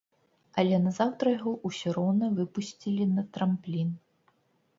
Але 0.61 0.77
назаўтра 0.85 1.33
яго 1.39 1.51
ўсё 1.69 1.93
роўна 1.99 2.31
выпусцілі 2.41 3.03
на 3.15 3.27
трамплін. 3.37 3.93